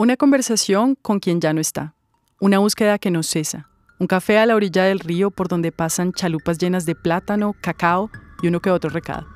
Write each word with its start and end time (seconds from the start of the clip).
Una 0.00 0.16
conversación 0.16 0.96
con 1.02 1.20
quien 1.20 1.42
ya 1.42 1.52
no 1.52 1.60
está. 1.60 1.94
Una 2.40 2.58
búsqueda 2.58 2.98
que 2.98 3.10
no 3.10 3.22
cesa. 3.22 3.68
Un 3.98 4.06
café 4.06 4.38
a 4.38 4.46
la 4.46 4.54
orilla 4.54 4.84
del 4.84 4.98
río 4.98 5.30
por 5.30 5.46
donde 5.46 5.72
pasan 5.72 6.14
chalupas 6.14 6.56
llenas 6.56 6.86
de 6.86 6.94
plátano, 6.94 7.54
cacao 7.60 8.10
y 8.40 8.48
uno 8.48 8.60
que 8.60 8.70
otro 8.70 8.88
recado. 8.88 9.26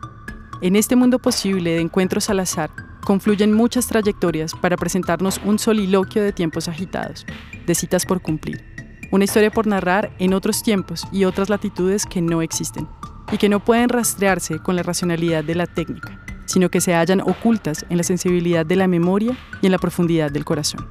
En 0.62 0.74
este 0.74 0.96
mundo 0.96 1.18
posible 1.18 1.72
de 1.72 1.82
encuentros 1.82 2.30
al 2.30 2.40
azar, 2.40 2.70
confluyen 3.04 3.52
muchas 3.52 3.88
trayectorias 3.88 4.54
para 4.54 4.78
presentarnos 4.78 5.38
un 5.44 5.58
soliloquio 5.58 6.22
de 6.22 6.32
tiempos 6.32 6.66
agitados, 6.66 7.26
de 7.66 7.74
citas 7.74 8.06
por 8.06 8.22
cumplir. 8.22 8.64
Una 9.12 9.24
historia 9.24 9.50
por 9.50 9.66
narrar 9.66 10.12
en 10.18 10.32
otros 10.32 10.62
tiempos 10.62 11.06
y 11.12 11.26
otras 11.26 11.50
latitudes 11.50 12.06
que 12.06 12.22
no 12.22 12.40
existen 12.40 12.88
y 13.30 13.36
que 13.36 13.50
no 13.50 13.62
pueden 13.62 13.90
rastrearse 13.90 14.60
con 14.60 14.76
la 14.76 14.82
racionalidad 14.82 15.44
de 15.44 15.56
la 15.56 15.66
técnica, 15.66 16.23
sino 16.46 16.68
que 16.68 16.80
se 16.80 16.94
hallan 16.94 17.20
ocultas 17.20 17.84
en 17.88 17.96
la 17.96 18.02
sensibilidad 18.02 18.66
de 18.66 18.76
la 18.76 18.88
memoria 18.88 19.36
y 19.60 19.66
en 19.66 19.72
la 19.72 19.78
profundidad 19.78 20.30
del 20.30 20.44
corazón. 20.44 20.88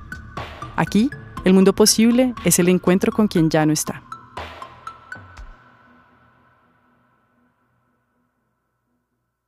Aquí, 0.75 1.09
el 1.45 1.53
mundo 1.53 1.73
posible 1.73 2.33
es 2.45 2.59
el 2.59 2.69
encuentro 2.69 3.11
con 3.11 3.27
quien 3.27 3.49
ya 3.49 3.65
no 3.65 3.73
está. 3.73 4.01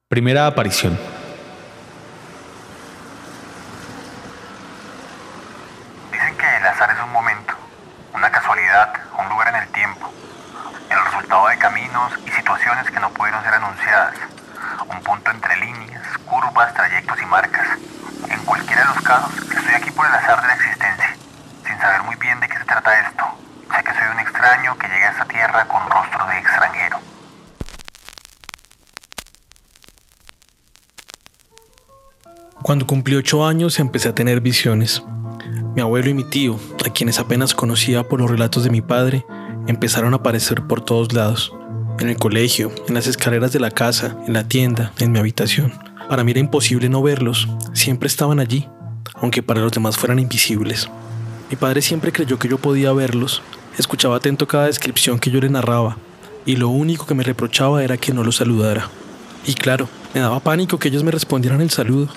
Primera 0.08 0.46
aparición. 0.46 0.98
Dicen 6.12 6.38
que 6.38 6.58
el 6.58 6.66
azar 6.68 6.92
es 6.92 7.04
un 7.04 7.12
momento, 7.12 7.54
una 8.14 8.32
casualidad, 8.32 8.94
un 9.20 9.28
lugar 9.30 9.48
en 9.50 9.56
el 9.56 9.68
tiempo, 9.70 10.10
el 10.90 11.06
resultado 11.06 11.48
de 11.48 11.58
caminos 11.58 12.14
y 12.26 12.30
situaciones 12.30 12.90
que 12.92 13.00
no 13.00 13.10
pudieron 13.10 13.44
ser 13.44 13.56
anunciadas, 13.56 14.16
un 14.88 15.02
punto 15.02 15.32
entre 15.32 15.58
líneas, 15.58 16.04
curvas, 16.26 16.74
trayectos 16.76 17.20
y 17.22 17.26
marcas. 17.26 17.68
En 18.30 18.40
cualquiera 18.46 18.84
de 18.84 18.96
los 18.96 19.04
casos, 19.04 19.34
estoy 19.36 19.74
aquí 19.74 19.92
por 19.92 20.06
el 20.06 20.14
azar 20.14 20.40
de 20.42 20.48
la 20.48 20.54
existencia, 20.54 21.18
sin 21.66 21.78
saber 21.80 22.04
muy 22.04 22.16
bien 22.18 22.40
de 22.40 22.48
qué 22.48 22.58
se 22.58 22.66
trata 22.66 23.00
esto. 23.02 23.26
Sé 23.76 23.84
que 23.84 23.92
soy 23.92 24.08
un 24.14 24.20
extraño 24.20 24.75
que 24.88 24.94
llega 24.94 25.22
a 25.22 25.26
tierra 25.26 25.68
con 25.68 25.82
rostro 25.90 26.28
de 26.28 26.38
extranjero. 26.38 26.98
Cuando 32.62 32.88
cumplí 32.88 33.16
ocho 33.16 33.46
años 33.46 33.80
empecé 33.80 34.10
a 34.10 34.16
tener 34.16 34.42
visiones. 34.42 35.04
Mi 35.76 35.82
abuelo 35.82 36.10
y 36.10 36.14
mi 36.14 36.24
tío, 36.24 36.60
a 36.86 36.90
quienes 36.90 37.20
apenas 37.20 37.54
conocía 37.54 38.08
por 38.08 38.20
los 38.20 38.30
relatos 38.30 38.64
de 38.64 38.70
mi 38.70 38.82
padre, 38.82 39.26
empezaron 39.68 40.14
a 40.14 40.18
aparecer 40.18 40.62
por 40.64 40.82
todos 40.82 41.14
lados. 41.14 41.54
En 42.00 42.10
el 42.10 42.18
colegio, 42.18 42.72
en 42.88 42.94
las 42.94 43.08
escaleras 43.08 43.52
de 43.52 43.60
la 43.60 43.72
casa, 43.72 44.16
en 44.28 44.34
la 44.34 44.48
tienda, 44.48 44.92
en 45.00 45.12
mi 45.12 45.20
habitación. 45.20 45.74
Para 46.10 46.24
mí 46.24 46.32
era 46.32 46.40
imposible 46.40 46.90
no 46.90 47.02
verlos, 47.02 47.48
siempre 47.74 48.08
estaban 48.08 48.40
allí, 48.40 48.70
aunque 49.16 49.42
para 49.42 49.62
los 49.62 49.72
demás 49.72 49.98
fueran 49.98 50.20
invisibles. 50.20 50.90
Mi 51.50 51.56
padre 51.56 51.82
siempre 51.82 52.12
creyó 52.12 52.38
que 52.40 52.48
yo 52.48 52.58
podía 52.58 52.92
verlos, 52.94 53.42
escuchaba 53.78 54.18
atento 54.18 54.48
cada 54.48 54.68
descripción 54.68 55.20
que 55.20 55.32
yo 55.32 55.40
le 55.40 55.50
narraba, 55.50 55.98
y 56.46 56.56
lo 56.56 56.70
único 56.70 57.06
que 57.06 57.16
me 57.16 57.24
reprochaba 57.24 57.84
era 57.84 57.98
que 57.98 58.14
no 58.14 58.24
los 58.24 58.38
saludara. 58.38 58.90
Y 59.46 59.54
claro, 59.54 59.88
me 60.14 60.22
daba 60.22 60.40
pánico 60.40 60.80
que 60.80 60.88
ellos 60.88 61.04
me 61.04 61.12
respondieran 61.12 61.62
el 61.62 61.70
saludo. 61.70 62.10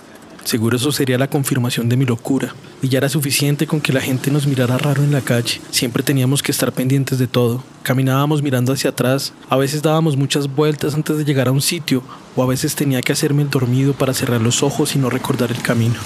Seguro 0.44 0.76
eso 0.76 0.92
sería 0.92 1.18
la 1.18 1.28
confirmación 1.28 1.90
de 1.90 1.96
mi 1.96 2.06
locura, 2.06 2.54
y 2.80 2.88
ya 2.88 2.98
era 2.98 3.08
suficiente 3.10 3.66
con 3.66 3.82
que 3.82 3.92
la 3.92 4.00
gente 4.00 4.30
nos 4.30 4.46
mirara 4.46 4.78
raro 4.78 5.02
en 5.02 5.12
la 5.12 5.20
calle. 5.20 5.60
Siempre 5.70 6.02
teníamos 6.02 6.42
que 6.42 6.52
estar 6.52 6.72
pendientes 6.72 7.18
de 7.18 7.26
todo. 7.26 7.62
Caminábamos 7.82 8.40
mirando 8.40 8.72
hacia 8.72 8.90
atrás, 8.90 9.34
a 9.50 9.56
veces 9.56 9.82
dábamos 9.82 10.16
muchas 10.16 10.48
vueltas 10.54 10.94
antes 10.94 11.18
de 11.18 11.24
llegar 11.24 11.48
a 11.48 11.52
un 11.52 11.60
sitio, 11.60 12.02
o 12.34 12.42
a 12.42 12.46
veces 12.46 12.74
tenía 12.74 13.02
que 13.02 13.12
hacerme 13.12 13.42
el 13.42 13.50
dormido 13.50 13.92
para 13.92 14.14
cerrar 14.14 14.40
los 14.40 14.62
ojos 14.62 14.94
y 14.94 14.98
no 14.98 15.10
recordar 15.10 15.50
el 15.50 15.60
camino. 15.60 15.96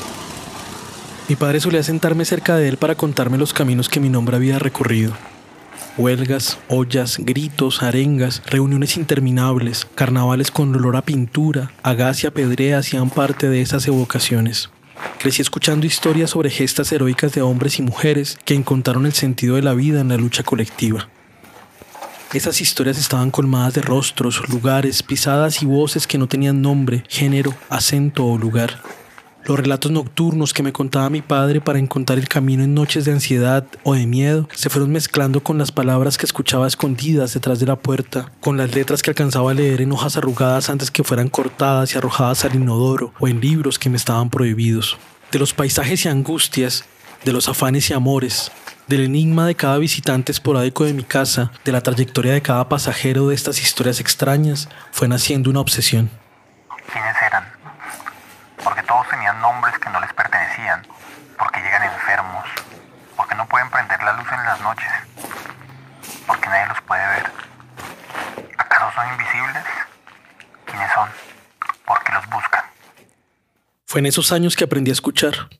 Mi 1.28 1.36
padre 1.36 1.60
solía 1.60 1.82
sentarme 1.84 2.24
cerca 2.24 2.56
de 2.56 2.68
él 2.68 2.78
para 2.78 2.96
contarme 2.96 3.38
los 3.38 3.52
caminos 3.52 3.88
que 3.88 4.00
mi 4.00 4.08
nombre 4.08 4.36
había 4.36 4.58
recorrido. 4.58 5.12
Huelgas, 5.96 6.58
ollas, 6.68 7.16
gritos, 7.18 7.82
arengas, 7.82 8.42
reuniones 8.46 8.96
interminables, 8.96 9.86
carnavales 9.94 10.50
con 10.50 10.74
olor 10.74 10.96
a 10.96 11.02
pintura, 11.02 11.70
a 11.82 11.92
y 11.94 12.30
pedrea 12.30 12.78
hacían 12.78 13.10
parte 13.10 13.48
de 13.48 13.60
esas 13.60 13.86
evocaciones. 13.86 14.70
Crecí 15.18 15.42
escuchando 15.42 15.86
historias 15.86 16.30
sobre 16.30 16.50
gestas 16.50 16.92
heroicas 16.92 17.32
de 17.32 17.42
hombres 17.42 17.78
y 17.78 17.82
mujeres 17.82 18.38
que 18.44 18.54
encontraron 18.54 19.06
el 19.06 19.12
sentido 19.12 19.56
de 19.56 19.62
la 19.62 19.74
vida 19.74 20.00
en 20.00 20.08
la 20.08 20.16
lucha 20.16 20.42
colectiva. 20.42 21.08
Esas 22.32 22.62
historias 22.62 22.98
estaban 22.98 23.30
colmadas 23.30 23.74
de 23.74 23.82
rostros, 23.82 24.48
lugares, 24.48 25.02
pisadas 25.02 25.62
y 25.62 25.66
voces 25.66 26.06
que 26.06 26.16
no 26.16 26.28
tenían 26.28 26.62
nombre, 26.62 27.04
género, 27.08 27.54
acento 27.68 28.24
o 28.24 28.38
lugar. 28.38 28.80
Los 29.44 29.58
relatos 29.58 29.90
nocturnos 29.90 30.52
que 30.52 30.62
me 30.62 30.72
contaba 30.72 31.10
mi 31.10 31.20
padre 31.20 31.60
para 31.60 31.80
encontrar 31.80 32.16
el 32.18 32.28
camino 32.28 32.62
en 32.62 32.74
noches 32.74 33.04
de 33.04 33.12
ansiedad 33.12 33.66
o 33.82 33.94
de 33.94 34.06
miedo 34.06 34.48
se 34.54 34.70
fueron 34.70 34.92
mezclando 34.92 35.42
con 35.42 35.58
las 35.58 35.72
palabras 35.72 36.16
que 36.16 36.26
escuchaba 36.26 36.68
escondidas 36.68 37.34
detrás 37.34 37.58
de 37.58 37.66
la 37.66 37.74
puerta, 37.74 38.30
con 38.40 38.56
las 38.56 38.72
letras 38.72 39.02
que 39.02 39.10
alcanzaba 39.10 39.50
a 39.50 39.54
leer 39.54 39.80
en 39.80 39.90
hojas 39.90 40.16
arrugadas 40.16 40.70
antes 40.70 40.92
que 40.92 41.02
fueran 41.02 41.28
cortadas 41.28 41.92
y 41.92 41.98
arrojadas 41.98 42.44
al 42.44 42.54
inodoro 42.54 43.12
o 43.18 43.26
en 43.26 43.40
libros 43.40 43.80
que 43.80 43.90
me 43.90 43.96
estaban 43.96 44.30
prohibidos. 44.30 44.96
De 45.32 45.40
los 45.40 45.52
paisajes 45.52 46.04
y 46.04 46.08
angustias, 46.08 46.84
de 47.24 47.32
los 47.32 47.48
afanes 47.48 47.90
y 47.90 47.94
amores, 47.94 48.52
del 48.86 49.02
enigma 49.02 49.46
de 49.46 49.56
cada 49.56 49.78
visitante 49.78 50.30
esporádico 50.30 50.84
de 50.84 50.92
mi 50.92 51.02
casa, 51.02 51.50
de 51.64 51.72
la 51.72 51.80
trayectoria 51.80 52.32
de 52.32 52.42
cada 52.42 52.68
pasajero 52.68 53.26
de 53.26 53.34
estas 53.34 53.60
historias 53.60 53.98
extrañas, 53.98 54.68
fue 54.92 55.08
naciendo 55.08 55.50
una 55.50 55.60
obsesión. 55.60 56.10
¿Quiénes 56.92 57.16
eran? 57.26 57.44
Porque 58.62 58.82
todos 58.82 59.01
tenían 59.12 59.38
nombres 59.42 59.78
que 59.78 59.90
no 59.90 60.00
les 60.00 60.12
pertenecían, 60.14 60.86
porque 61.38 61.60
llegan 61.60 61.82
enfermos, 61.82 62.46
porque 63.14 63.34
no 63.34 63.46
pueden 63.46 63.68
prender 63.68 64.02
la 64.02 64.14
luz 64.14 64.26
en 64.32 64.42
las 64.42 64.60
noches, 64.62 64.88
porque 66.26 66.48
nadie 66.48 66.66
los 66.68 66.80
puede 66.80 67.06
ver. 67.06 67.30
¿Acaso 68.56 68.90
son 68.94 69.12
invisibles? 69.12 69.64
¿Quiénes 70.64 70.90
son? 70.94 71.10
¿Por 71.84 72.02
qué 72.02 72.12
los 72.12 72.24
buscan? 72.30 72.64
Fue 73.86 74.00
en 74.00 74.06
esos 74.06 74.32
años 74.32 74.56
que 74.56 74.64
aprendí 74.64 74.90
a 74.90 74.94
escuchar. 74.94 75.50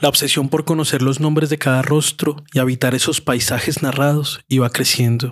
La 0.00 0.10
obsesión 0.10 0.50
por 0.50 0.66
conocer 0.66 1.00
los 1.00 1.18
nombres 1.18 1.48
de 1.48 1.58
cada 1.58 1.80
rostro 1.80 2.36
y 2.52 2.58
habitar 2.58 2.94
esos 2.94 3.22
paisajes 3.22 3.82
narrados 3.82 4.44
iba 4.48 4.68
creciendo. 4.68 5.30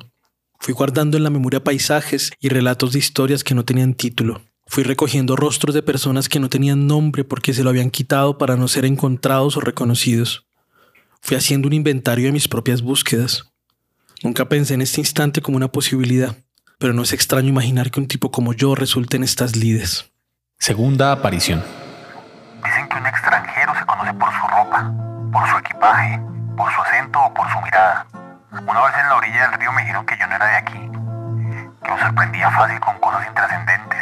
Fui 0.61 0.73
guardando 0.73 1.19
en 1.19 1.25
la 1.25 1.31
memoria 1.31 1.63
paisajes 1.63 2.33
y 2.41 2.49
relatos 2.49 2.93
de 2.93 3.01
historias 3.01 3.45
que 3.45 3.55
no 3.55 3.67
tenían 3.67 3.93
título. 3.93 4.41
Fui 4.67 4.83
recogiendo 4.83 5.37
rostros 5.37 5.75
de 5.75 5.83
personas 5.83 6.29
que 6.29 6.41
no 6.41 6.49
tenían 6.49 6.87
nombre 6.87 7.25
porque 7.25 7.55
se 7.55 7.63
lo 7.63 7.71
habían 7.71 7.91
quitado 7.91 8.37
para 8.37 8.57
no 8.57 8.69
ser 8.69 8.85
encontrados 8.85 9.57
o 9.57 9.61
reconocidos. 9.61 10.47
Fui 11.23 11.37
haciendo 11.37 11.69
un 11.69 11.73
inventario 11.73 12.27
de 12.27 12.33
mis 12.33 12.49
propias 12.49 12.83
búsquedas. 12.83 13.53
Nunca 14.23 14.45
pensé 14.47 14.75
en 14.75 14.83
este 14.83 15.01
instante 15.01 15.41
como 15.41 15.57
una 15.57 15.69
posibilidad, 15.69 16.37
pero 16.79 16.93
no 16.93 17.03
es 17.03 17.13
extraño 17.13 17.49
imaginar 17.49 17.91
que 17.91 18.01
un 18.01 18.09
tipo 18.09 18.31
como 18.31 18.53
yo 18.53 18.75
resulte 18.75 19.17
en 19.17 19.25
estas 19.25 19.57
lides. 19.57 20.11
Segunda 20.59 21.13
aparición. 21.13 21.63
Dicen 22.65 22.89
que 22.89 22.97
un 22.97 23.07
extranjero 23.07 23.73
se 23.79 23.87
conoce 23.87 24.15
por 24.15 24.31
su 24.33 24.47
ropa, 24.49 24.93
por 25.33 25.49
su 25.49 25.57
equipaje, 25.59 26.21
por 26.57 26.73
su 26.73 26.81
acento 26.81 27.21
o 27.21 27.35
por 27.35 27.49
su 27.51 27.61
mirada. 27.61 28.07
Una 28.51 28.85
vez 28.85 28.95
en 29.01 29.09
la 29.09 29.17
orilla 29.17 29.49
del 29.49 29.61
río 29.61 29.73
me 29.73 29.83
dijeron 29.83 30.07
que 30.07 30.17
yo 30.19 30.27
no 30.27 30.37
era 30.37 30.47
de 30.47 30.57
aquí, 30.57 30.81
que 31.85 31.93
me 31.93 32.01
sorprendía 32.01 32.51
fácil 32.51 32.81
con 32.81 32.99
cosas 32.99 33.27
intrascendentes, 33.29 34.01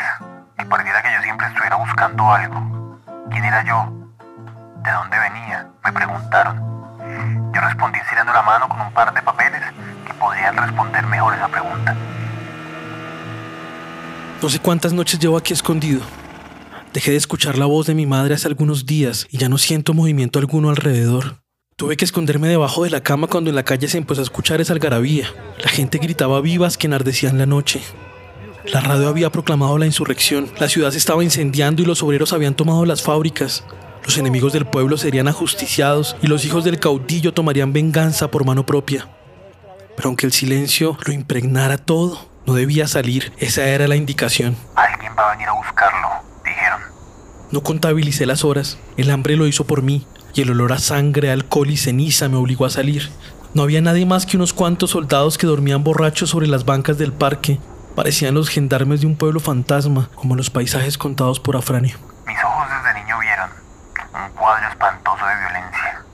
y 0.65 0.69
pareciera 0.69 1.03
que 1.03 1.13
yo 1.13 1.23
siempre 1.23 1.47
estuviera 1.47 1.77
buscando 1.77 2.31
algo. 2.31 2.99
¿Quién 3.31 3.45
era 3.45 3.65
yo? 3.65 3.93
¿De 4.83 4.91
dónde 4.91 5.19
venía? 5.19 5.69
Me 5.85 5.93
preguntaron. 5.93 6.75
Yo 7.55 7.61
respondí 7.61 7.99
estirando 7.99 8.33
la 8.33 8.43
mano 8.43 8.69
con 8.69 8.81
un 8.81 8.93
par 8.93 9.13
de 9.13 9.23
papeles 9.23 9.61
que 10.07 10.15
podrían 10.15 10.57
responder 10.57 11.07
mejor 11.07 11.35
esa 11.35 11.49
pregunta. 11.49 11.95
No 14.43 14.49
sé 14.49 14.59
cuántas 14.59 14.93
noches 14.93 15.19
llevo 15.19 15.37
aquí 15.37 15.53
escondido. 15.53 16.01
Dejé 16.93 17.13
de 17.13 17.17
escuchar 17.17 17.59
la 17.59 17.67
voz 17.67 17.87
de 17.87 17.95
mi 17.95 18.07
madre 18.07 18.35
hace 18.35 18.49
algunos 18.49 18.87
días 18.87 19.27
y 19.31 19.39
ya 19.39 19.49
no 19.49 19.59
siento 19.59 19.95
movimiento 19.95 20.39
alguno 20.39 20.71
alrededor. 20.71 21.41
Tuve 21.77 21.97
que 21.97 22.05
esconderme 22.05 22.49
debajo 22.49 22.85
de 22.85 22.91
la 22.91 23.03
cama 23.03 23.27
cuando 23.27 23.51
en 23.51 23.57
la 23.57 23.65
calle 23.65 23.89
se 23.89 23.99
empezó 23.99 24.21
a 24.21 24.25
escuchar 24.25 24.61
esa 24.61 24.73
algarabía. 24.73 25.27
La 25.59 25.71
gente 25.71 25.99
gritaba 25.99 26.41
vivas 26.41 26.79
que 26.79 26.87
enardecían 26.87 27.37
la 27.37 27.47
noche. 27.47 27.83
La 28.73 28.81
radio 28.81 29.09
había 29.09 29.31
proclamado 29.31 29.77
la 29.77 29.85
insurrección. 29.85 30.51
La 30.59 30.69
ciudad 30.69 30.91
se 30.91 30.99
estaba 30.99 31.23
incendiando 31.23 31.83
y 31.83 31.85
los 31.85 32.03
obreros 32.03 32.33
habían 32.33 32.55
tomado 32.55 32.87
las 32.87 33.03
fábricas. 33.03 33.63
Los 34.05 34.17
enemigos 34.17 34.55
del 34.55 34.65
pueblo 34.65 34.97
serían 34.97 35.29
ajusticiados 35.29 36.17
y 36.23 36.29
los 36.29 36.47
hijos 36.47 36.65
del 36.65 36.81
caudillo 36.81 37.35
tomarían 37.35 37.75
venganza 37.75 38.31
por 38.31 38.47
mano 38.47 38.65
propia. 38.65 39.09
Pero 39.97 40.09
aunque 40.09 40.25
el 40.25 40.33
silencio 40.33 40.97
lo 41.07 41.13
impregnara 41.13 41.77
todo, 41.77 42.27
no 42.47 42.55
debía 42.55 42.89
salir. 42.89 43.33
Esa 43.39 43.67
era 43.67 43.87
la 43.87 43.97
indicación. 43.97 44.57
Alguien 44.77 45.13
va 45.19 45.29
a 45.29 45.33
venir 45.33 45.49
a 45.49 45.53
buscarlo, 45.53 46.09
dijeron. 46.43 46.81
No 47.51 47.63
contabilicé 47.63 48.25
las 48.25 48.45
horas. 48.45 48.79
El 48.97 49.11
hambre 49.11 49.37
lo 49.37 49.47
hizo 49.47 49.67
por 49.67 49.83
mí 49.83 50.07
y 50.35 50.41
el 50.41 50.51
olor 50.51 50.73
a 50.73 50.79
sangre, 50.79 51.31
alcohol 51.31 51.71
y 51.71 51.77
ceniza 51.77 52.31
me 52.31 52.37
obligó 52.37 52.65
a 52.65 52.71
salir. 52.71 53.11
No 53.53 53.63
había 53.63 53.83
nadie 53.83 54.07
más 54.07 54.25
que 54.25 54.39
unos 54.39 54.55
cuantos 54.55 54.91
soldados 54.91 55.37
que 55.37 55.47
dormían 55.47 55.85
borrachos 55.85 56.31
sobre 56.31 56.47
las 56.47 56.65
bancas 56.65 56.97
del 56.97 57.13
parque. 57.13 57.61
Parecían 57.95 58.35
los 58.35 58.49
gendarmes 58.49 59.01
de 59.01 59.07
un 59.07 59.17
pueblo 59.17 59.41
fantasma, 59.41 60.11
como 60.15 60.35
los 60.35 60.51
paisajes 60.51 60.99
contados 60.99 61.41
por 61.41 61.57
Afranio. 61.57 61.97
Mis 62.27 62.39
ojos 62.45 62.67
desde 62.69 63.01
niño 63.01 63.19
vieron 63.21 63.51
un 64.15 64.31
cuadro 64.35 64.69
espantoso 64.69 65.25
de 65.27 65.35
violencia. 65.37 66.05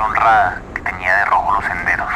honrada 0.00 0.62
que 0.74 0.80
tenía 0.82 1.16
de 1.16 1.24
rojo 1.26 1.52
los 1.54 1.64
senderos. 1.64 2.08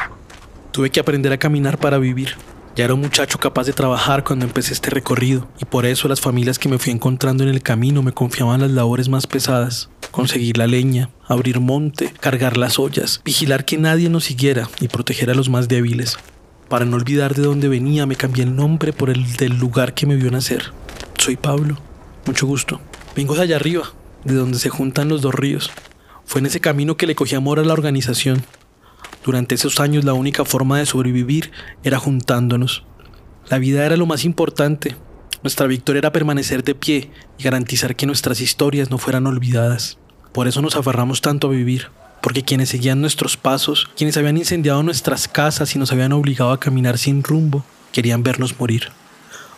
Tuve 0.73 0.91
que 0.91 1.01
aprender 1.01 1.33
a 1.33 1.39
caminar 1.39 1.79
para 1.79 1.99
vivir. 1.99 2.37
Ya 2.77 2.85
era 2.85 2.95
un 2.95 3.01
muchacho 3.01 3.39
capaz 3.39 3.67
de 3.67 3.73
trabajar 3.73 4.25
cuando 4.25 4.45
empecé 4.45 4.73
este 4.73 4.91
recorrido 4.91 5.47
y 5.61 5.65
por 5.65 5.87
eso 5.87 6.09
las 6.09 6.21
familias 6.21 6.59
que 6.59 6.69
me 6.69 6.79
fui 6.79 6.93
encontrando 6.93 7.45
en 7.45 7.51
el 7.51 7.63
camino 7.63 8.03
me 8.03 8.13
confiaban 8.13 8.61
las 8.61 8.71
labores 8.71 9.09
más 9.09 9.29
pesadas. 9.29 9.91
Conseguir 10.11 10.59
la 10.59 10.67
leña, 10.67 11.11
abrir 11.29 11.61
monte, 11.61 12.13
cargar 12.21 12.57
las 12.57 12.81
ollas, 12.81 13.21
vigilar 13.25 13.65
que 13.65 13.79
nadie 13.79 14.09
nos 14.09 14.25
siguiera 14.25 14.69
y 14.81 14.89
proteger 14.89 15.31
a 15.31 15.35
los 15.35 15.49
más 15.49 15.69
débiles. 15.69 16.19
Para 16.69 16.85
no 16.85 16.97
olvidar 16.97 17.35
de 17.35 17.43
dónde 17.43 17.69
venía 17.69 18.07
me 18.07 18.17
cambié 18.17 18.45
el 18.45 18.57
nombre 18.57 18.93
por 18.93 19.11
el 19.11 19.37
del 19.37 19.59
lugar 19.59 19.95
que 19.95 20.07
me 20.07 20.17
vio 20.17 20.31
nacer. 20.31 20.73
Soy 21.19 21.37
Pablo. 21.37 21.79
Mucho 22.27 22.47
gusto. 22.47 22.81
Vengo 23.15 23.35
de 23.35 23.43
allá 23.43 23.57
arriba, 23.57 23.93
de 24.25 24.35
donde 24.35 24.59
se 24.59 24.71
juntan 24.71 25.09
los 25.09 25.23
dos 25.23 25.35
ríos. 25.35 25.71
Fue 26.25 26.41
en 26.41 26.47
ese 26.47 26.61
camino 26.61 26.97
que 26.97 27.07
le 27.07 27.15
cogí 27.15 27.35
amor 27.35 27.59
a 27.59 27.65
la 27.65 27.75
organización. 27.75 28.45
Durante 29.25 29.55
esos 29.55 29.79
años 29.79 30.05
la 30.05 30.15
única 30.15 30.45
forma 30.45 30.79
de 30.79 30.87
sobrevivir 30.87 31.53
era 31.83 31.99
juntándonos. 31.99 32.85
La 33.49 33.59
vida 33.59 33.85
era 33.85 33.97
lo 33.97 34.07
más 34.07 34.25
importante. 34.25 34.97
Nuestra 35.43 35.67
victoria 35.67 35.99
era 35.99 36.13
permanecer 36.13 36.65
de 36.65 36.75
pie 36.75 37.11
y 37.39 37.43
garantizar 37.43 37.95
que 37.95 38.07
nuestras 38.07 38.41
historias 38.41 38.91
no 38.91 38.97
fueran 38.97 39.27
olvidadas. 39.27 39.99
Por 40.33 40.49
eso 40.49 40.63
nos 40.63 40.77
aferramos 40.77 41.21
tanto 41.21 41.49
a 41.49 41.51
vivir, 41.51 41.91
porque 42.25 42.43
quienes 42.43 42.71
seguían 42.71 43.03
nuestros 43.03 43.37
pasos, 43.37 43.87
quienes 43.99 44.17
habían 44.17 44.39
incendiado 44.39 44.83
nuestras 44.83 45.29
casas 45.29 45.77
y 45.77 45.79
nos 45.79 45.93
habían 45.93 46.15
obligado 46.15 46.53
a 46.53 46.59
caminar 46.59 46.97
sin 46.97 47.23
rumbo, 47.23 47.67
querían 47.93 48.23
vernos 48.23 48.59
morir. 48.59 48.89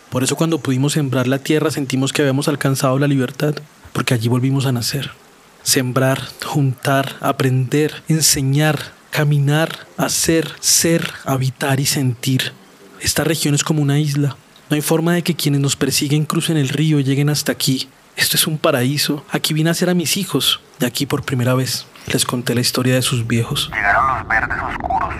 Por 0.09 0.21
eso 0.21 0.35
cuando 0.35 0.59
pudimos 0.59 0.91
sembrar 0.91 1.27
la 1.27 1.39
tierra 1.39 1.71
sentimos 1.71 2.11
que 2.11 2.23
habíamos 2.23 2.49
alcanzado 2.49 2.99
la 2.99 3.07
libertad, 3.07 3.55
porque 3.93 4.13
allí 4.13 4.27
volvimos 4.27 4.65
a 4.65 4.73
nacer. 4.73 5.11
Sembrar, 5.63 6.21
juntar, 6.43 7.15
aprender, 7.21 8.03
enseñar, 8.09 8.91
caminar, 9.11 9.87
hacer, 9.95 10.51
ser, 10.59 11.09
habitar 11.23 11.79
y 11.79 11.85
sentir. 11.85 12.51
Esta 12.99 13.23
región 13.23 13.55
es 13.55 13.63
como 13.63 13.81
una 13.81 13.97
isla. 13.97 14.35
No 14.69 14.75
hay 14.75 14.81
forma 14.81 15.13
de 15.13 15.21
que 15.23 15.35
quienes 15.35 15.61
nos 15.61 15.77
persiguen 15.77 16.25
crucen 16.25 16.57
el 16.57 16.67
río 16.67 16.99
y 16.99 17.05
lleguen 17.05 17.29
hasta 17.29 17.53
aquí. 17.53 17.87
Esto 18.17 18.35
es 18.35 18.45
un 18.45 18.57
paraíso. 18.57 19.23
Aquí 19.31 19.53
vine 19.53 19.69
a 19.69 19.73
ser 19.73 19.89
a 19.89 19.93
mis 19.93 20.17
hijos. 20.17 20.59
Y 20.81 20.85
aquí 20.85 21.05
por 21.05 21.23
primera 21.23 21.53
vez 21.53 21.85
les 22.07 22.25
conté 22.25 22.55
la 22.55 22.61
historia 22.61 22.95
de 22.95 23.01
sus 23.01 23.27
viejos. 23.27 23.69
Llegaron 23.73 24.17
los 24.17 24.27
verdes 24.27 24.57
oscuros, 24.57 25.13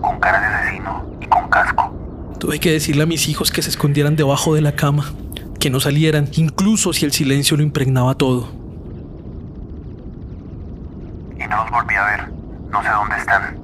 con 0.00 0.18
cara 0.20 0.40
de 0.40 0.46
asesino 0.46 1.04
y 1.20 1.26
con 1.26 1.48
casco. 1.48 1.94
Tuve 2.38 2.58
que 2.58 2.72
decirle 2.72 3.02
a 3.02 3.06
mis 3.06 3.28
hijos 3.28 3.50
que 3.50 3.62
se 3.62 3.70
escondieran 3.70 4.16
debajo 4.16 4.54
de 4.54 4.62
la 4.62 4.72
cama, 4.72 5.12
que 5.60 5.70
no 5.70 5.78
salieran, 5.78 6.28
incluso 6.32 6.92
si 6.92 7.04
el 7.04 7.12
silencio 7.12 7.56
lo 7.56 7.62
impregnaba 7.62 8.14
todo. 8.14 8.50
Y 11.36 11.46
no 11.46 11.56
los 11.56 11.70
volví 11.70 11.94
a 11.94 12.04
ver. 12.04 12.32
No 12.70 12.82
sé 12.82 12.88
dónde 12.88 13.16
están. 13.16 13.62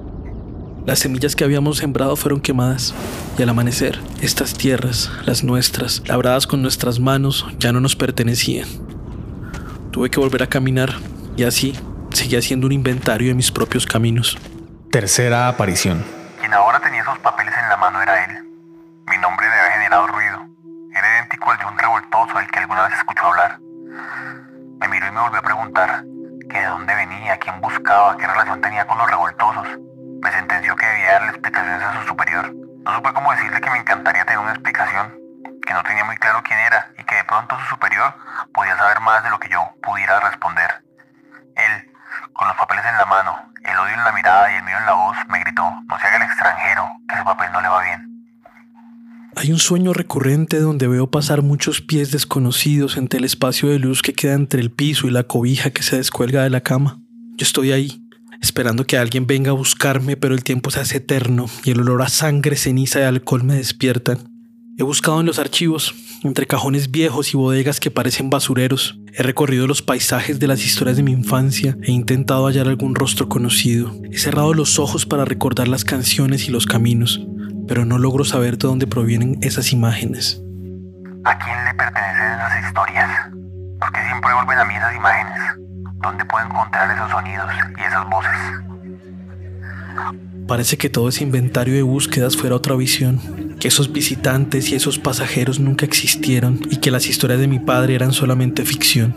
Las 0.86 1.00
semillas 1.00 1.34
que 1.34 1.44
habíamos 1.44 1.78
sembrado 1.78 2.16
fueron 2.16 2.40
quemadas 2.40 2.94
y 3.38 3.42
al 3.42 3.48
amanecer, 3.48 4.00
estas 4.20 4.54
tierras, 4.54 5.10
las 5.24 5.44
nuestras, 5.44 6.02
labradas 6.06 6.46
con 6.46 6.62
nuestras 6.62 6.98
manos, 6.98 7.46
ya 7.58 7.72
no 7.72 7.80
nos 7.80 7.96
pertenecían. 7.96 8.68
Tuve 9.90 10.10
que 10.10 10.20
volver 10.20 10.42
a 10.42 10.46
caminar 10.46 10.94
y 11.36 11.44
así 11.44 11.74
seguí 12.18 12.34
haciendo 12.34 12.66
un 12.66 12.72
inventario 12.72 13.28
de 13.28 13.34
mis 13.34 13.52
propios 13.52 13.86
caminos. 13.86 14.36
Tercera 14.90 15.46
aparición. 15.46 16.04
Quien 16.40 16.52
ahora 16.52 16.80
tenía 16.80 17.02
esos 17.02 17.16
papeles 17.20 17.54
en 17.56 17.68
la 17.68 17.76
mano 17.76 18.02
era 18.02 18.24
él. 18.24 18.42
Mi 19.06 19.16
nombre 19.18 19.46
le 19.46 19.54
había 19.54 19.72
generado 19.74 20.08
ruido. 20.08 20.38
Era 20.90 21.14
idéntico 21.14 21.52
al 21.52 21.58
de 21.58 21.66
un 21.66 21.78
revoltoso 21.78 22.38
del 22.38 22.50
que 22.50 22.58
alguna 22.58 22.88
vez 22.88 22.94
escuchó 22.98 23.24
hablar. 23.24 23.60
Me 24.80 24.88
miró 24.88 25.06
y 25.06 25.12
me 25.12 25.20
volvió 25.20 25.38
a 25.38 25.42
preguntar 25.42 26.02
que 26.50 26.58
de 26.58 26.66
dónde 26.66 26.92
venía, 26.92 27.38
quién 27.38 27.60
buscaba, 27.60 28.16
qué 28.16 28.26
relación 28.26 28.60
tenía 28.62 28.84
con 28.84 28.98
los 28.98 29.08
revoltosos. 29.08 29.68
Me 30.20 30.32
sentenció 30.32 30.74
que 30.74 30.86
debía 30.86 31.12
darle 31.12 31.28
explicaciones 31.28 31.82
a 31.84 32.00
su 32.00 32.08
superior. 32.08 32.52
No 32.82 32.96
supe 32.96 33.12
cómo 33.12 33.30
decirle 33.30 33.60
que 33.60 33.70
me 33.70 33.78
encantaría 33.78 34.24
tener 34.24 34.40
una 34.40 34.54
explicación, 34.54 35.14
que 35.64 35.72
no 35.72 35.84
tenía 35.84 36.02
muy 36.02 36.16
claro 36.16 36.42
quién 36.42 36.58
era 36.58 36.90
y 36.98 37.04
que 37.04 37.14
de 37.14 37.22
pronto 37.22 37.56
su 37.60 37.66
superior 37.66 38.12
podía 38.52 38.76
saber 38.76 38.98
más 39.02 39.22
de 39.22 39.30
lo 39.30 39.38
que 39.38 39.48
yo 39.48 39.57
sueño 49.60 49.92
recurrente 49.92 50.60
donde 50.60 50.88
veo 50.88 51.10
pasar 51.10 51.42
muchos 51.42 51.80
pies 51.80 52.10
desconocidos 52.10 52.96
entre 52.96 53.18
el 53.18 53.24
espacio 53.24 53.68
de 53.68 53.78
luz 53.78 54.02
que 54.02 54.12
queda 54.12 54.34
entre 54.34 54.60
el 54.60 54.70
piso 54.70 55.06
y 55.06 55.10
la 55.10 55.24
cobija 55.24 55.70
que 55.70 55.82
se 55.82 55.96
descuelga 55.96 56.42
de 56.42 56.50
la 56.50 56.60
cama. 56.60 57.00
Yo 57.36 57.44
estoy 57.44 57.72
ahí, 57.72 58.02
esperando 58.40 58.86
que 58.86 58.98
alguien 58.98 59.26
venga 59.26 59.50
a 59.50 59.54
buscarme, 59.54 60.16
pero 60.16 60.34
el 60.34 60.44
tiempo 60.44 60.70
se 60.70 60.80
hace 60.80 60.98
eterno 60.98 61.46
y 61.64 61.70
el 61.70 61.80
olor 61.80 62.02
a 62.02 62.08
sangre, 62.08 62.56
ceniza 62.56 63.00
y 63.00 63.04
alcohol 63.04 63.44
me 63.44 63.54
despiertan. 63.54 64.18
He 64.76 64.82
buscado 64.82 65.18
en 65.20 65.26
los 65.26 65.38
archivos, 65.38 65.94
entre 66.22 66.46
cajones 66.46 66.90
viejos 66.90 67.34
y 67.34 67.36
bodegas 67.36 67.80
que 67.80 67.90
parecen 67.90 68.30
basureros. 68.30 68.98
He 69.12 69.22
recorrido 69.22 69.66
los 69.66 69.82
paisajes 69.82 70.38
de 70.38 70.46
las 70.46 70.64
historias 70.64 70.96
de 70.96 71.02
mi 71.02 71.12
infancia 71.12 71.76
e 71.82 71.90
intentado 71.90 72.46
hallar 72.46 72.68
algún 72.68 72.94
rostro 72.94 73.28
conocido. 73.28 73.92
He 74.12 74.18
cerrado 74.18 74.54
los 74.54 74.78
ojos 74.78 75.04
para 75.04 75.24
recordar 75.24 75.66
las 75.66 75.84
canciones 75.84 76.48
y 76.48 76.52
los 76.52 76.66
caminos, 76.66 77.20
pero 77.68 77.84
no 77.84 77.98
logro 77.98 78.24
saber 78.24 78.56
de 78.58 78.66
dónde 78.66 78.86
provienen 78.86 79.38
esas 79.42 79.72
imágenes. 79.72 80.42
¿A 81.24 81.38
quién 81.38 81.64
le 81.64 81.74
pertenecen 81.74 82.32
esas 82.32 82.66
historias? 82.66 83.10
¿Por 83.78 83.92
qué 83.92 84.00
siempre 84.06 84.32
vuelven 84.32 84.58
a 84.58 84.64
mí 84.64 84.74
esas 84.74 84.96
imágenes? 84.96 85.38
¿Dónde 86.02 86.24
puedo 86.24 86.46
encontrar 86.46 86.90
esos 86.96 87.10
sonidos 87.10 87.46
y 87.76 87.82
esas 87.82 88.08
voces? 88.08 88.32
Parece 90.48 90.78
que 90.78 90.88
todo 90.88 91.10
ese 91.10 91.24
inventario 91.24 91.74
de 91.74 91.82
búsquedas 91.82 92.36
fuera 92.36 92.56
otra 92.56 92.74
visión, 92.74 93.20
que 93.60 93.68
esos 93.68 93.92
visitantes 93.92 94.70
y 94.70 94.76
esos 94.76 94.98
pasajeros 94.98 95.60
nunca 95.60 95.84
existieron 95.84 96.60
y 96.70 96.78
que 96.78 96.90
las 96.90 97.06
historias 97.06 97.38
de 97.38 97.48
mi 97.48 97.58
padre 97.58 97.94
eran 97.94 98.12
solamente 98.12 98.64
ficción. 98.64 99.14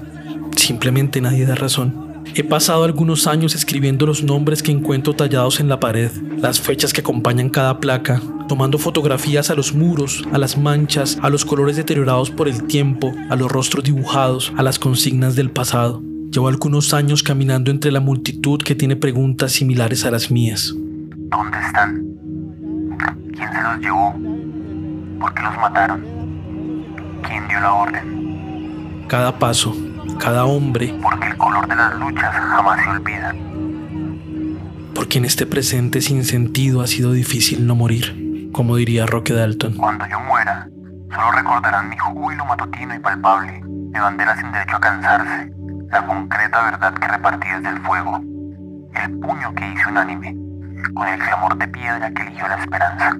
Simplemente 0.57 1.21
nadie 1.21 1.45
da 1.45 1.56
razón. 1.56 2.11
He 2.33 2.44
pasado 2.44 2.83
algunos 2.83 3.27
años 3.27 3.56
escribiendo 3.56 4.06
los 4.06 4.23
nombres 4.23 4.63
que 4.63 4.71
encuentro 4.71 5.13
tallados 5.13 5.59
en 5.59 5.68
la 5.68 5.79
pared, 5.79 6.12
las 6.38 6.62
fechas 6.62 6.94
que 6.94 7.01
acompañan 7.01 7.50
cada 7.50 7.79
placa, 7.79 8.21
tomando 8.47 8.77
fotografías 8.77 9.50
a 9.50 9.56
los 9.56 9.73
muros, 9.73 10.23
a 10.31 10.38
las 10.38 10.57
manchas, 10.57 11.18
a 11.21 11.29
los 11.29 11.44
colores 11.45 11.75
deteriorados 11.75 12.31
por 12.31 12.47
el 12.47 12.63
tiempo, 12.63 13.12
a 13.29 13.35
los 13.35 13.51
rostros 13.51 13.83
dibujados, 13.83 14.53
a 14.57 14.63
las 14.63 14.79
consignas 14.79 15.35
del 15.35 15.51
pasado. 15.51 16.01
Llevo 16.31 16.47
algunos 16.47 16.94
años 16.94 17.23
caminando 17.23 17.71
entre 17.71 17.91
la 17.91 18.00
multitud 18.00 18.62
que 18.62 18.75
tiene 18.75 18.95
preguntas 18.95 19.51
similares 19.51 20.05
a 20.05 20.12
las 20.12 20.31
mías. 20.31 20.74
¿Dónde 20.74 21.57
están? 21.60 22.05
¿Quién 23.36 23.51
se 23.51 23.62
los 23.62 23.79
llevó? 23.79 24.13
¿Por 25.19 25.34
qué 25.34 25.41
los 25.41 25.55
mataron? 25.57 26.05
¿Quién 27.27 27.48
dio 27.50 27.60
la 27.60 27.74
orden? 27.74 29.05
Cada 29.07 29.38
paso, 29.38 29.75
cada 30.22 30.46
hombre, 30.46 30.94
Porque 31.01 31.28
el 31.28 31.38
color 31.38 31.68
de 31.68 31.75
las 31.75 32.00
luchas 32.00 32.32
jamás 32.34 32.84
se 32.84 32.90
olvida. 32.90 33.36
porque 34.94 35.18
en 35.18 35.25
este 35.25 35.46
presente 35.48 36.00
sin 36.01 36.24
sentido 36.25 36.82
ha 36.82 36.88
sido 36.88 37.12
difícil 37.12 37.66
no 37.66 37.75
morir, 37.75 38.50
como 38.51 38.75
diría 38.75 39.06
Roque 39.08 39.34
Dalton. 39.34 39.74
Cuando 39.74 40.06
yo 40.08 40.20
muera, 40.20 40.68
solo 41.10 41.32
recordarán 41.32 41.90
mi 41.90 41.98
júbilo 41.98 42.46
matutino 42.46 42.94
y 42.96 43.00
palpable, 43.00 43.62
mi 43.63 44.00
bandera 44.00 44.36
sin 44.40 44.51
derecho 44.51 44.75
a 44.75 44.80
cansarse, 44.80 45.51
la 45.90 46.06
concreta 46.06 46.63
verdad 46.72 46.94
que 46.94 47.08
repartí 47.08 47.48
desde 47.50 47.70
el 47.70 47.82
fuego, 47.82 48.18
el 49.04 49.12
puño 49.20 49.56
que 49.56 49.72
hice 49.74 49.90
unánime, 49.90 50.36
con 50.94 51.08
el 51.08 51.20
clamor 51.20 51.58
de 51.58 51.68
piedra 51.68 52.12
que 52.13 52.22
eligió 52.22 52.48
la 52.48 52.62
esperanza. 52.62 53.18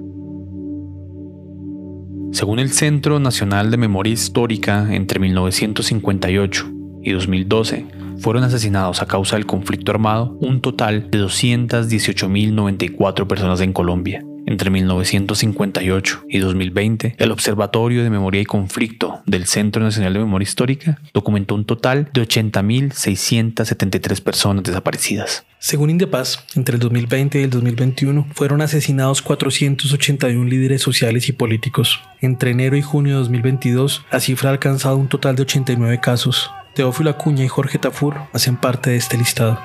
Según 2.32 2.60
el 2.60 2.70
Centro 2.70 3.18
Nacional 3.18 3.70
de 3.72 3.76
Memoria 3.76 4.12
Histórica, 4.12 4.86
entre 4.94 5.18
1958 5.18 6.81
y 7.02 7.12
2012 7.12 7.86
fueron 8.18 8.44
asesinados 8.44 9.00
a 9.02 9.06
causa 9.06 9.36
del 9.36 9.46
conflicto 9.46 9.92
armado 9.92 10.36
un 10.40 10.60
total 10.60 11.10
de 11.10 11.18
218.094 11.18 13.26
personas 13.26 13.60
en 13.60 13.72
Colombia. 13.72 14.22
Entre 14.44 14.70
1958 14.70 16.24
y 16.28 16.38
2020, 16.38 17.14
el 17.18 17.30
Observatorio 17.30 18.02
de 18.02 18.10
Memoria 18.10 18.40
y 18.40 18.44
Conflicto 18.44 19.22
del 19.24 19.46
Centro 19.46 19.80
Nacional 19.82 20.14
de 20.14 20.18
Memoria 20.18 20.44
Histórica 20.44 20.98
documentó 21.14 21.54
un 21.54 21.64
total 21.64 22.10
de 22.12 22.22
80.673 22.22 24.20
personas 24.20 24.64
desaparecidas. 24.64 25.46
Según 25.60 25.90
Indepaz, 25.90 26.44
entre 26.56 26.74
el 26.74 26.80
2020 26.80 27.40
y 27.40 27.44
el 27.44 27.50
2021 27.50 28.26
fueron 28.34 28.62
asesinados 28.62 29.22
481 29.22 30.44
líderes 30.44 30.82
sociales 30.82 31.28
y 31.28 31.32
políticos. 31.32 32.00
Entre 32.20 32.50
enero 32.50 32.76
y 32.76 32.82
junio 32.82 33.14
de 33.14 33.20
2022, 33.20 34.04
la 34.10 34.18
cifra 34.18 34.50
ha 34.50 34.52
alcanzado 34.52 34.96
un 34.96 35.08
total 35.08 35.36
de 35.36 35.42
89 35.42 36.00
casos. 36.00 36.50
Teófilo 36.74 37.10
Acuña 37.10 37.44
y 37.44 37.48
Jorge 37.48 37.78
Tafur 37.78 38.16
hacen 38.32 38.56
parte 38.56 38.90
de 38.90 38.96
este 38.96 39.18
listado. 39.18 39.58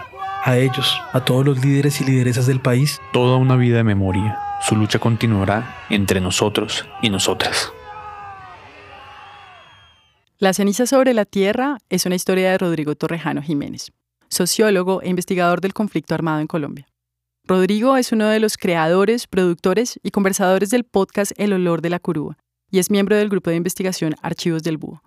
A 0.43 0.57
ellos, 0.57 0.99
a 1.13 1.23
todos 1.23 1.45
los 1.45 1.63
líderes 1.63 2.01
y 2.01 2.03
lideresas 2.03 2.47
del 2.47 2.59
país, 2.59 2.99
Toda 3.13 3.37
una 3.37 3.55
vida 3.55 3.77
de 3.77 3.83
memoria. 3.85 4.37
Su 4.61 4.75
lucha 4.75 4.99
continuará 4.99 5.85
entre 5.89 6.19
nosotros 6.19 6.85
y 7.01 7.09
nosotras. 7.09 7.71
La 10.37 10.53
ceniza 10.53 10.85
sobre 10.85 11.13
la 11.13 11.23
tierra 11.23 11.77
es 11.89 12.05
una 12.05 12.15
historia 12.15 12.51
de 12.51 12.57
Rodrigo 12.57 12.95
Torrejano 12.95 13.41
Jiménez, 13.41 13.91
sociólogo 14.29 15.01
e 15.01 15.09
investigador 15.09 15.61
del 15.61 15.73
conflicto 15.73 16.13
armado 16.13 16.41
en 16.41 16.47
Colombia. 16.47 16.87
Rodrigo 17.45 17.95
es 17.95 18.11
uno 18.11 18.27
de 18.27 18.41
los 18.41 18.57
creadores, 18.57 19.27
productores 19.27 19.97
y 20.03 20.11
conversadores 20.11 20.69
del 20.69 20.83
podcast 20.83 21.31
El 21.37 21.53
Olor 21.53 21.81
de 21.81 21.89
la 21.89 21.99
Curúa 21.99 22.37
y 22.69 22.79
es 22.79 22.91
miembro 22.91 23.15
del 23.15 23.29
grupo 23.29 23.49
de 23.49 23.55
investigación 23.55 24.15
Archivos 24.21 24.63
del 24.63 24.77
Búho. 24.77 25.01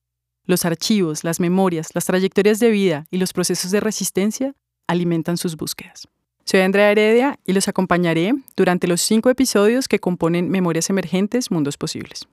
Los 0.51 0.65
archivos, 0.65 1.23
las 1.23 1.39
memorias, 1.39 1.91
las 1.95 2.07
trayectorias 2.07 2.59
de 2.59 2.71
vida 2.71 3.07
y 3.13 3.19
los 3.19 3.33
procesos 3.33 3.71
de 3.71 3.79
resistencia 3.79 4.53
alimentan 4.89 5.37
sus 5.37 5.57
búsquedas. 5.57 6.09
Soy 6.45 6.59
Andrea 6.59 6.91
Heredia 6.91 7.39
y 7.47 7.53
los 7.53 7.69
acompañaré 7.69 8.33
durante 8.57 8.89
los 8.89 9.01
cinco 9.01 9.31
episodios 9.31 9.87
que 9.87 10.01
componen 10.01 10.51
Memorias 10.51 10.91
Emergentes, 10.91 11.53
Mundos 11.53 11.77
Posibles. 11.77 12.27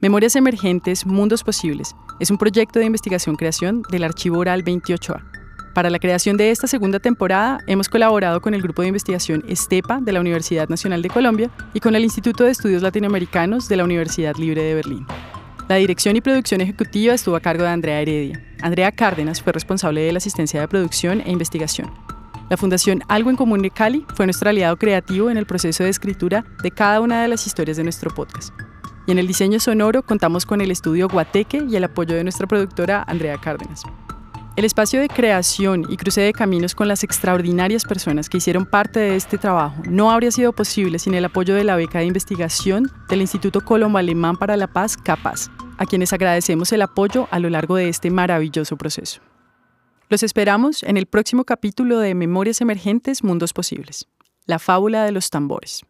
Memorias 0.00 0.34
Emergentes, 0.34 1.04
Mundos 1.04 1.44
Posibles 1.44 1.94
es 2.20 2.30
un 2.30 2.38
proyecto 2.38 2.78
de 2.78 2.86
investigación-creación 2.86 3.82
del 3.90 4.04
Archivo 4.04 4.38
Oral 4.38 4.64
28A 4.64 5.38
para 5.78 5.90
la 5.90 6.00
creación 6.00 6.36
de 6.36 6.50
esta 6.50 6.66
segunda 6.66 6.98
temporada 6.98 7.60
hemos 7.68 7.88
colaborado 7.88 8.40
con 8.40 8.52
el 8.52 8.62
grupo 8.62 8.82
de 8.82 8.88
investigación 8.88 9.44
ESTEPA 9.46 10.00
de 10.00 10.10
la 10.10 10.18
Universidad 10.18 10.68
Nacional 10.68 11.02
de 11.02 11.08
Colombia 11.08 11.50
y 11.72 11.78
con 11.78 11.94
el 11.94 12.02
Instituto 12.02 12.42
de 12.42 12.50
Estudios 12.50 12.82
Latinoamericanos 12.82 13.68
de 13.68 13.76
la 13.76 13.84
Universidad 13.84 14.34
Libre 14.34 14.62
de 14.64 14.74
Berlín. 14.74 15.06
La 15.68 15.76
dirección 15.76 16.16
y 16.16 16.22
producción 16.22 16.62
ejecutiva 16.62 17.12
estuvo 17.12 17.36
a 17.36 17.40
cargo 17.40 17.62
de 17.64 17.68
Andrea 17.68 18.00
Heredia. 18.00 18.42
Andrea 18.62 18.90
Cárdenas 18.90 19.42
fue 19.42 19.52
responsable 19.52 20.00
de 20.00 20.12
la 20.12 20.16
asistencia 20.16 20.60
de 20.60 20.66
producción 20.66 21.20
e 21.20 21.30
investigación. 21.30 21.92
La 22.48 22.56
Fundación 22.56 23.02
Algo 23.06 23.28
en 23.28 23.36
Común 23.36 23.60
de 23.60 23.70
Cali 23.70 24.06
fue 24.14 24.24
nuestro 24.24 24.48
aliado 24.48 24.78
creativo 24.78 25.28
en 25.28 25.36
el 25.36 25.44
proceso 25.44 25.84
de 25.84 25.90
escritura 25.90 26.46
de 26.62 26.70
cada 26.70 27.02
una 27.02 27.20
de 27.20 27.28
las 27.28 27.46
historias 27.46 27.76
de 27.76 27.82
nuestro 27.82 28.10
podcast. 28.14 28.54
Y 29.06 29.12
en 29.12 29.18
el 29.18 29.26
diseño 29.26 29.60
sonoro 29.60 30.02
contamos 30.02 30.46
con 30.46 30.62
el 30.62 30.70
estudio 30.70 31.06
Guateque 31.06 31.62
y 31.68 31.76
el 31.76 31.84
apoyo 31.84 32.14
de 32.14 32.22
nuestra 32.22 32.46
productora 32.46 33.04
Andrea 33.06 33.36
Cárdenas. 33.36 33.82
El 34.58 34.64
espacio 34.64 34.98
de 35.00 35.06
creación 35.06 35.86
y 35.88 35.96
cruce 35.96 36.20
de 36.20 36.32
caminos 36.32 36.74
con 36.74 36.88
las 36.88 37.04
extraordinarias 37.04 37.84
personas 37.84 38.28
que 38.28 38.38
hicieron 38.38 38.66
parte 38.66 38.98
de 38.98 39.14
este 39.14 39.38
trabajo 39.38 39.80
no 39.88 40.10
habría 40.10 40.32
sido 40.32 40.52
posible 40.52 40.98
sin 40.98 41.14
el 41.14 41.24
apoyo 41.24 41.54
de 41.54 41.62
la 41.62 41.76
beca 41.76 42.00
de 42.00 42.06
investigación 42.06 42.90
del 43.08 43.20
Instituto 43.20 43.60
Colombo 43.60 43.98
Alemán 43.98 44.36
para 44.36 44.56
la 44.56 44.66
Paz, 44.66 44.96
CAPAZ, 44.96 45.46
a 45.78 45.86
quienes 45.86 46.12
agradecemos 46.12 46.72
el 46.72 46.82
apoyo 46.82 47.28
a 47.30 47.38
lo 47.38 47.50
largo 47.50 47.76
de 47.76 47.88
este 47.88 48.10
maravilloso 48.10 48.76
proceso. 48.76 49.20
Los 50.08 50.24
esperamos 50.24 50.82
en 50.82 50.96
el 50.96 51.06
próximo 51.06 51.44
capítulo 51.44 52.00
de 52.00 52.16
Memorias 52.16 52.60
Emergentes 52.60 53.22
Mundos 53.22 53.52
Posibles, 53.52 54.08
la 54.44 54.58
fábula 54.58 55.04
de 55.04 55.12
los 55.12 55.30
tambores. 55.30 55.84